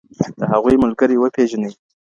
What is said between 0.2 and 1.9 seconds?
د هغوی ملګري وپېژنئ.